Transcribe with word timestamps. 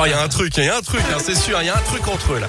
Oh, 0.00 0.04
il 0.06 0.10
y 0.10 0.12
a 0.12 0.22
un 0.22 0.28
truc, 0.28 0.56
il 0.56 0.64
y 0.64 0.68
a 0.68 0.76
un 0.76 0.80
truc, 0.80 1.00
hein, 1.12 1.18
c'est 1.20 1.34
sûr, 1.34 1.60
il 1.60 1.66
y 1.66 1.70
a 1.70 1.76
un 1.76 1.80
truc 1.80 2.06
entre 2.06 2.34
eux 2.34 2.38
là. 2.38 2.46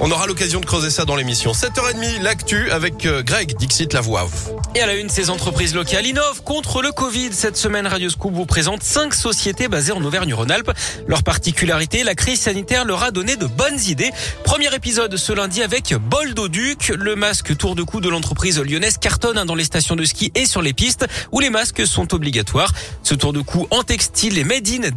On 0.00 0.10
aura 0.10 0.26
l'occasion 0.26 0.58
de 0.58 0.66
creuser 0.66 0.90
ça 0.90 1.04
dans 1.04 1.14
l'émission. 1.14 1.52
7h30, 1.52 2.22
l'actu 2.22 2.72
avec 2.72 3.06
euh, 3.06 3.22
Greg 3.22 3.56
Dixit 3.56 3.92
la 3.92 4.00
voix. 4.00 4.28
Et 4.74 4.80
à 4.80 4.86
la 4.86 4.94
une, 4.94 5.08
ces 5.08 5.30
entreprises 5.30 5.76
locales 5.76 6.06
innovent 6.06 6.42
contre 6.42 6.82
le 6.82 6.90
Covid. 6.90 7.30
Cette 7.32 7.56
semaine, 7.56 7.86
Radio 7.86 8.10
Scoop 8.10 8.32
vous 8.32 8.46
présente 8.46 8.82
cinq 8.82 9.14
sociétés 9.14 9.68
basées 9.68 9.92
en 9.92 10.04
Auvergne-Rhône-Alpes. 10.04 10.72
Leur 11.06 11.22
particularité, 11.22 12.02
la 12.02 12.16
crise 12.16 12.40
sanitaire 12.40 12.84
leur 12.84 13.04
a 13.04 13.12
donné 13.12 13.36
de 13.36 13.46
bonnes 13.46 13.78
idées. 13.86 14.10
Premier 14.42 14.74
épisode 14.74 15.16
ce 15.16 15.32
lundi 15.32 15.62
avec 15.62 15.94
Boldoduc. 15.94 16.88
Le 16.88 17.14
masque 17.14 17.56
tour 17.56 17.76
de 17.76 17.84
cou 17.84 18.00
de 18.00 18.08
l'entreprise 18.08 18.60
lyonnaise 18.60 18.98
cartonne 18.98 19.38
hein, 19.38 19.46
dans 19.46 19.54
les 19.54 19.64
stations 19.64 19.94
de 19.94 20.04
ski 20.04 20.32
et 20.34 20.46
sur 20.46 20.62
les 20.62 20.72
pistes 20.72 21.06
où 21.30 21.38
les 21.38 21.50
masques 21.50 21.86
sont 21.86 22.12
obligatoires. 22.12 22.72
Ce 23.04 23.14
tour 23.14 23.32
de 23.32 23.40
cou 23.40 23.68
en 23.70 23.84
textile 23.84 24.36
est 24.38 24.44
made 24.44 24.68
in 24.68 24.90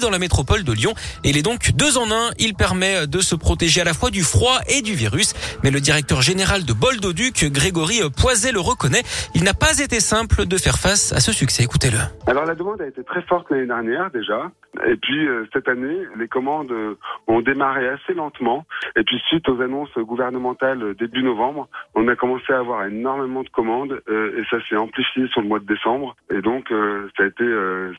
dans 0.00 0.10
la 0.10 0.18
métropole 0.18 0.64
de 0.64 0.72
Lyon. 0.72 0.94
Et 1.24 1.30
il 1.30 1.36
est 1.38 1.45
donc 1.46 1.70
deux 1.76 1.96
en 1.96 2.10
un. 2.10 2.30
Il 2.40 2.54
permet 2.54 3.06
de 3.06 3.20
se 3.20 3.36
protéger 3.36 3.80
à 3.80 3.84
la 3.84 3.94
fois 3.94 4.10
du 4.10 4.24
froid 4.24 4.58
et 4.66 4.82
du 4.82 4.94
virus. 4.94 5.32
Mais 5.62 5.70
le 5.70 5.80
directeur 5.80 6.20
général 6.20 6.64
de 6.64 6.72
Boldoduc, 6.72 7.44
Grégory 7.52 8.00
Poiset, 8.20 8.50
le 8.50 8.58
reconnaît. 8.58 9.04
Il 9.36 9.44
n'a 9.44 9.54
pas 9.54 9.78
été 9.78 10.00
simple 10.00 10.46
de 10.46 10.56
faire 10.58 10.76
face 10.76 11.12
à 11.12 11.20
ce 11.20 11.30
succès. 11.30 11.62
Écoutez-le. 11.62 11.98
Alors 12.26 12.46
la 12.46 12.56
demande 12.56 12.82
a 12.82 12.86
été 12.88 13.04
très 13.04 13.22
forte 13.22 13.46
l'année 13.50 13.68
dernière 13.68 14.10
déjà. 14.10 14.50
Et 14.86 14.96
puis 14.96 15.26
euh, 15.26 15.46
cette 15.52 15.68
année, 15.68 15.98
les 16.16 16.28
commandes 16.28 16.70
euh, 16.70 16.94
ont 17.26 17.40
démarré 17.40 17.88
assez 17.88 18.14
lentement. 18.14 18.64
Et 18.96 19.02
puis 19.04 19.18
suite 19.28 19.48
aux 19.48 19.60
annonces 19.60 19.96
gouvernementales 19.96 20.82
euh, 20.82 20.94
début 20.94 21.22
novembre, 21.22 21.68
on 21.94 22.06
a 22.08 22.16
commencé 22.16 22.52
à 22.52 22.58
avoir 22.58 22.84
énormément 22.86 23.42
de 23.42 23.48
commandes 23.48 24.02
et 24.08 24.42
ça 24.50 24.58
s'est 24.68 24.76
amplifié 24.76 25.26
sur 25.28 25.40
le 25.40 25.48
mois 25.48 25.58
de 25.58 25.66
décembre. 25.66 26.16
Et 26.30 26.40
donc 26.40 26.68
ça 27.16 27.22
a 27.22 27.26
été 27.26 27.44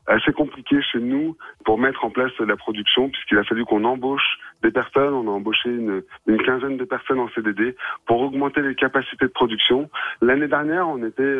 assez 0.06 0.32
compliqué 0.32 0.80
chez 0.82 1.00
nous 1.00 1.36
pour 1.64 1.78
mettre 1.78 2.04
en 2.04 2.10
place 2.10 2.32
la 2.38 2.56
production 2.56 3.08
puisqu'il 3.08 3.38
a 3.38 3.44
fallu 3.44 3.64
qu'on 3.64 3.84
embauche 3.84 4.38
des 4.62 4.70
personnes. 4.70 5.14
On 5.14 5.28
a 5.28 5.30
embauché 5.30 5.68
une, 5.68 6.02
une, 6.26 6.42
quinzaine 6.42 6.76
de 6.76 6.84
personnes 6.84 7.20
en 7.20 7.28
CDD 7.30 7.76
pour 8.06 8.20
augmenter 8.20 8.62
les 8.62 8.74
capacités 8.74 9.26
de 9.26 9.32
production. 9.32 9.90
L'année 10.20 10.48
dernière, 10.48 10.88
on 10.88 11.02
était 11.04 11.34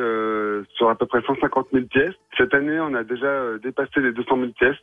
sur 0.75 0.89
à 0.89 0.95
peu 0.95 1.07
près 1.07 1.23
150 1.23 1.69
000 1.73 1.87
pièces. 1.87 2.15
Cette 2.37 2.55
année, 2.55 2.79
on 2.81 2.95
a 2.95 3.05
déjà 3.05 3.59
dépassé 3.63 4.01
les 4.01 4.13
200 4.13 4.37
000 4.37 4.49
pièces. 4.53 4.77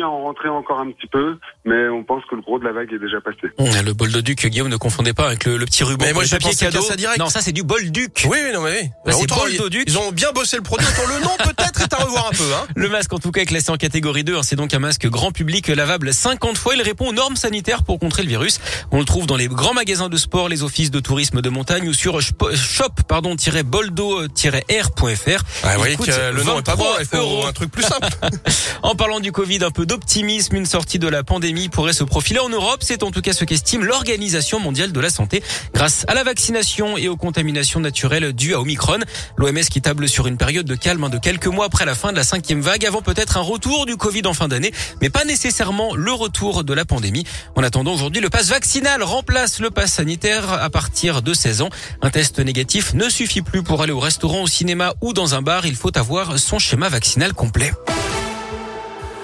À 0.00 0.08
en 0.08 0.22
rentrer 0.22 0.48
encore 0.48 0.78
un 0.80 0.90
petit 0.90 1.06
peu, 1.06 1.38
mais 1.64 1.88
on 1.88 2.04
pense 2.04 2.24
que 2.24 2.34
le 2.34 2.42
gros 2.42 2.58
de 2.58 2.64
la 2.64 2.72
vague 2.72 2.92
est 2.92 2.98
déjà 2.98 3.20
passé. 3.20 3.52
Le 3.58 3.92
bol 3.92 4.10
de 4.12 4.20
duc, 4.20 4.46
Guillaume, 4.46 4.68
ne 4.68 4.76
confondez 4.76 5.12
pas 5.12 5.26
avec 5.26 5.44
le, 5.44 5.58
petit 5.64 5.84
ruban. 5.84 6.06
Mais 6.06 6.12
moi, 6.12 6.24
j'ai 6.24 6.38
pensé 6.38 6.66
cadeau. 6.66 6.80
Ça 6.80 6.96
direct. 6.96 7.18
Non, 7.18 7.28
ça 7.28 7.40
c'est 7.40 7.52
du 7.52 7.62
bol 7.62 7.90
duc. 7.90 8.26
Oui, 8.28 8.38
non 8.54 8.62
mais 8.62 8.90
oui. 9.06 9.12
c'est 9.12 9.28
bol 9.28 9.68
duc. 9.68 9.84
Ils 9.86 9.98
ont 9.98 10.12
bien 10.12 10.32
bossé 10.32 10.56
le 10.56 10.62
produit. 10.62 10.86
Autant 10.86 11.08
le 11.08 11.20
nom 11.22 11.30
peut-être 11.44 11.82
est 11.82 11.92
à 11.92 11.96
revoir 12.04 12.28
un 12.28 12.36
peu. 12.36 12.54
Hein. 12.54 12.66
Le 12.74 12.88
masque, 12.88 13.12
en 13.12 13.18
tout 13.18 13.30
cas, 13.30 13.42
est 13.42 13.46
classé 13.46 13.70
en 13.70 13.76
catégorie 13.76 14.24
2. 14.24 14.36
Hein. 14.36 14.42
C'est 14.42 14.56
donc 14.56 14.72
un 14.74 14.78
masque 14.78 15.06
grand 15.08 15.32
public 15.32 15.68
lavable 15.68 16.12
50 16.12 16.56
fois. 16.56 16.74
Il 16.74 16.82
répond 16.82 17.08
aux 17.08 17.12
normes 17.12 17.36
sanitaires 17.36 17.82
pour 17.84 17.98
contrer 17.98 18.22
le 18.22 18.28
virus. 18.28 18.60
On 18.92 18.98
le 18.98 19.04
trouve 19.04 19.26
dans 19.26 19.36
les 19.36 19.48
grands 19.48 19.74
magasins 19.74 20.08
de 20.08 20.16
sport, 20.16 20.48
les 20.48 20.62
offices 20.62 20.90
de 20.90 21.00
tourisme 21.00 21.40
de 21.40 21.50
montagne 21.50 21.88
ou 21.88 21.92
sur 21.92 22.20
shop 22.20 22.92
pardon 23.08 23.36
boldo-r.fr. 23.64 25.42
Ah 25.64 25.76
oui, 25.80 25.96
le 25.98 26.42
nom 26.44 26.58
est 26.58 26.66
pas 26.66 26.76
bon. 26.76 26.86
Il 27.00 27.06
faut 27.06 27.46
un 27.46 27.52
truc 27.52 27.70
plus 27.70 27.82
simple. 27.82 28.08
en 28.82 28.94
parlant 28.94 29.20
du 29.20 29.32
Covid, 29.32 29.64
un 29.64 29.70
peu 29.70 29.81
d'optimisme 29.84 30.56
une 30.56 30.66
sortie 30.66 30.98
de 30.98 31.08
la 31.08 31.22
pandémie 31.22 31.68
pourrait 31.68 31.92
se 31.92 32.04
profiler 32.04 32.40
en 32.40 32.48
Europe. 32.48 32.80
C'est 32.82 33.02
en 33.02 33.10
tout 33.10 33.20
cas 33.20 33.32
ce 33.32 33.44
qu'estime 33.44 33.84
l'Organisation 33.84 34.60
mondiale 34.60 34.92
de 34.92 35.00
la 35.00 35.10
santé 35.10 35.42
grâce 35.74 36.04
à 36.08 36.14
la 36.14 36.24
vaccination 36.24 36.96
et 36.96 37.08
aux 37.08 37.16
contaminations 37.16 37.80
naturelles 37.80 38.32
dues 38.32 38.54
à 38.54 38.60
Omicron. 38.60 38.98
L'OMS 39.36 39.60
qui 39.70 39.80
table 39.80 40.08
sur 40.08 40.26
une 40.26 40.36
période 40.36 40.66
de 40.66 40.74
calme 40.74 41.08
de 41.08 41.18
quelques 41.18 41.46
mois 41.46 41.66
après 41.66 41.84
la 41.84 41.94
fin 41.94 42.12
de 42.12 42.16
la 42.16 42.24
cinquième 42.24 42.60
vague 42.60 42.86
avant 42.86 43.02
peut-être 43.02 43.36
un 43.36 43.42
retour 43.42 43.86
du 43.86 43.96
Covid 43.96 44.22
en 44.26 44.34
fin 44.34 44.48
d'année, 44.48 44.72
mais 45.00 45.10
pas 45.10 45.24
nécessairement 45.24 45.94
le 45.94 46.12
retour 46.12 46.64
de 46.64 46.74
la 46.74 46.84
pandémie. 46.84 47.24
En 47.56 47.62
attendant 47.62 47.94
aujourd'hui, 47.94 48.22
le 48.22 48.30
pass 48.30 48.48
vaccinal 48.48 49.02
remplace 49.02 49.60
le 49.60 49.70
pass 49.70 49.92
sanitaire 49.92 50.52
à 50.52 50.70
partir 50.70 51.22
de 51.22 51.34
16 51.34 51.62
ans. 51.62 51.70
Un 52.02 52.10
test 52.10 52.38
négatif 52.38 52.94
ne 52.94 53.08
suffit 53.08 53.42
plus 53.42 53.62
pour 53.62 53.82
aller 53.82 53.92
au 53.92 54.00
restaurant, 54.00 54.42
au 54.42 54.46
cinéma 54.46 54.94
ou 55.00 55.12
dans 55.12 55.34
un 55.34 55.42
bar. 55.42 55.66
Il 55.66 55.76
faut 55.76 55.96
avoir 55.96 56.38
son 56.38 56.58
schéma 56.58 56.88
vaccinal 56.88 57.32
complet. 57.32 57.72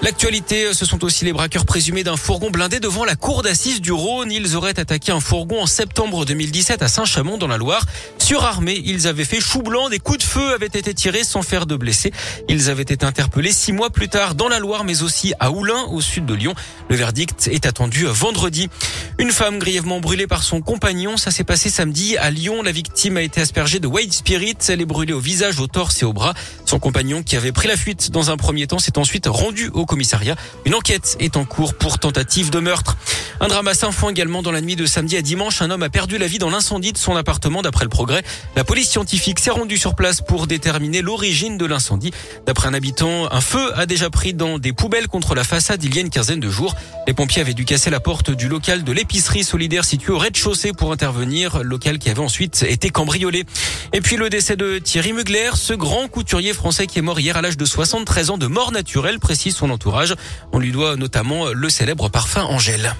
L'actualité, 0.01 0.73
ce 0.73 0.85
sont 0.85 1.03
aussi 1.03 1.25
les 1.25 1.33
braqueurs 1.33 1.65
présumés 1.65 2.05
d'un 2.05 2.15
fourgon 2.15 2.49
blindé 2.49 2.79
devant 2.79 3.03
la 3.03 3.17
cour 3.17 3.43
d'assises 3.43 3.81
du 3.81 3.91
Rhône. 3.91 4.31
Ils 4.31 4.55
auraient 4.55 4.79
attaqué 4.79 5.11
un 5.11 5.19
fourgon 5.19 5.61
en 5.63 5.65
septembre 5.65 6.25
2017 6.25 6.81
à 6.81 6.87
Saint-Chamond 6.87 7.37
dans 7.37 7.49
la 7.49 7.57
Loire. 7.57 7.85
Surarmés, 8.17 8.81
ils 8.85 9.07
avaient 9.07 9.25
fait 9.25 9.41
chou 9.41 9.61
blanc. 9.61 9.89
Des 9.89 9.99
coups 9.99 10.19
de 10.19 10.23
feu 10.23 10.53
avaient 10.53 10.67
été 10.67 10.93
tirés 10.93 11.25
sans 11.25 11.41
faire 11.41 11.65
de 11.65 11.75
blessés. 11.75 12.13
Ils 12.47 12.69
avaient 12.69 12.83
été 12.83 13.03
interpellés 13.05 13.51
six 13.51 13.73
mois 13.73 13.89
plus 13.89 14.07
tard 14.07 14.35
dans 14.35 14.47
la 14.47 14.59
Loire, 14.59 14.85
mais 14.85 15.03
aussi 15.03 15.33
à 15.41 15.51
Oulin, 15.51 15.83
au 15.89 15.99
sud 15.99 16.25
de 16.25 16.33
Lyon. 16.33 16.53
Le 16.89 16.95
verdict 16.95 17.49
est 17.51 17.65
attendu 17.65 18.05
vendredi. 18.05 18.69
Une 19.17 19.31
femme 19.31 19.59
grièvement 19.59 19.99
brûlée 19.99 20.27
par 20.27 20.43
son 20.43 20.61
compagnon. 20.61 21.17
Ça 21.17 21.29
s'est 21.29 21.43
passé 21.43 21.69
samedi 21.69 22.15
à 22.15 22.31
Lyon. 22.31 22.63
La 22.63 22.71
victime 22.71 23.17
a 23.17 23.21
été 23.21 23.41
aspergée 23.41 23.79
de 23.79 23.87
white 23.87 24.13
spirit. 24.13 24.55
Elle 24.69 24.79
est 24.79 24.85
brûlée 24.85 25.13
au 25.13 25.19
visage, 25.19 25.59
au 25.59 25.67
torse 25.67 26.01
et 26.03 26.05
au 26.05 26.13
bras. 26.13 26.33
Son 26.65 26.79
compagnon, 26.79 27.21
qui 27.21 27.35
avait 27.35 27.51
pris 27.51 27.67
la 27.67 27.75
fuite 27.75 28.11
dans 28.11 28.31
un 28.31 28.37
premier 28.37 28.65
temps, 28.65 28.79
s'est 28.79 28.97
ensuite 28.97 29.27
rendu 29.27 29.67
au 29.73 29.85
commissariat. 29.89 30.35
Une 30.65 30.75
enquête 30.75 31.17
est 31.19 31.35
en 31.35 31.43
cours 31.43 31.73
pour 31.73 31.99
tentative 31.99 32.51
de 32.51 32.59
meurtre. 32.59 32.95
Un 33.41 33.47
drame 33.47 33.69
à 33.69 33.73
également 34.09 34.41
dans 34.41 34.51
la 34.51 34.59
nuit 34.59 34.75
de 34.75 34.85
samedi 34.85 35.15
à 35.15 35.21
dimanche. 35.21 35.61
Un 35.61 35.71
homme 35.71 35.83
a 35.83 35.89
perdu 35.89 36.17
la 36.17 36.27
vie 36.27 36.39
dans 36.39 36.49
l'incendie 36.49 36.91
de 36.91 36.97
son 36.97 37.15
appartement 37.15 37.61
d'après 37.61 37.85
le 37.85 37.89
progrès. 37.89 38.21
La 38.57 38.65
police 38.65 38.89
scientifique 38.89 39.39
s'est 39.39 39.49
rendue 39.49 39.77
sur 39.77 39.95
place 39.95 40.19
pour 40.19 40.45
déterminer 40.45 41.01
l'origine 41.01 41.57
de 41.57 41.65
l'incendie. 41.65 42.11
D'après 42.45 42.67
un 42.67 42.73
habitant, 42.73 43.31
un 43.31 43.39
feu 43.39 43.71
a 43.77 43.85
déjà 43.85 44.09
pris 44.09 44.33
dans 44.33 44.59
des 44.59 44.73
poubelles 44.73 45.07
contre 45.07 45.35
la 45.35 45.45
façade 45.45 45.81
il 45.83 45.95
y 45.95 45.99
a 45.99 46.01
une 46.01 46.09
quinzaine 46.09 46.41
de 46.41 46.49
jours. 46.49 46.75
Les 47.07 47.13
pompiers 47.13 47.41
avaient 47.41 47.53
dû 47.53 47.63
casser 47.63 47.89
la 47.89 48.01
porte 48.01 48.29
du 48.29 48.49
local 48.49 48.83
de 48.83 48.91
l'épicerie 48.91 49.45
solidaire 49.45 49.85
situé 49.85 50.11
au 50.11 50.17
rez-de-chaussée 50.17 50.73
pour 50.73 50.91
intervenir, 50.91 51.63
local 51.63 51.97
qui 51.97 52.09
avait 52.09 52.19
ensuite 52.19 52.65
été 52.67 52.89
cambriolé. 52.89 53.45
Et 53.93 54.01
puis 54.01 54.17
le 54.17 54.29
décès 54.29 54.57
de 54.57 54.79
Thierry 54.79 55.13
Mugler, 55.13 55.51
ce 55.55 55.73
grand 55.73 56.09
couturier 56.09 56.51
français 56.51 56.87
qui 56.87 56.99
est 56.99 57.03
mort 57.03 57.19
hier 57.19 57.37
à 57.37 57.41
l'âge 57.41 57.57
de 57.57 57.65
73 57.65 58.31
ans 58.31 58.37
de 58.37 58.47
mort 58.47 58.73
naturelle, 58.73 59.19
précise 59.19 59.55
son 59.55 59.69
entourage. 59.69 60.15
On 60.51 60.59
lui 60.59 60.73
doit 60.73 60.97
notamment 60.97 61.47
le 61.53 61.69
célèbre 61.69 62.09
parfum 62.09 62.43
Angèle. 62.43 62.95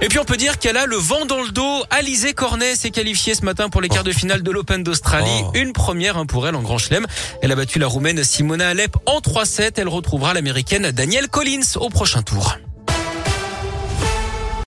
Et 0.00 0.08
puis 0.08 0.20
on 0.20 0.24
peut 0.24 0.36
dire 0.36 0.58
qu'elle 0.58 0.76
a 0.76 0.86
le 0.86 0.96
vent 0.96 1.26
dans 1.26 1.42
le 1.42 1.50
dos. 1.50 1.84
Alizé 1.90 2.32
Cornet 2.32 2.76
s'est 2.76 2.90
qualifiée 2.90 3.34
ce 3.34 3.44
matin 3.44 3.68
pour 3.68 3.80
les 3.80 3.88
quarts 3.88 4.04
de 4.04 4.12
finale 4.12 4.42
de 4.42 4.50
l'Open 4.50 4.84
d'Australie. 4.84 5.28
Oh. 5.42 5.50
Une 5.54 5.72
première 5.72 6.16
hein, 6.16 6.26
pour 6.26 6.46
elle 6.46 6.54
en 6.54 6.62
Grand 6.62 6.78
Chelem. 6.78 7.04
Elle 7.42 7.50
a 7.50 7.56
battu 7.56 7.80
la 7.80 7.88
Roumaine 7.88 8.22
Simona 8.22 8.68
Alep 8.68 8.96
en 9.06 9.18
3-7. 9.18 9.72
Elle 9.76 9.88
retrouvera 9.88 10.34
l'Américaine 10.34 10.92
Danielle 10.92 11.28
Collins 11.28 11.76
au 11.80 11.88
prochain 11.88 12.22
tour. 12.22 12.58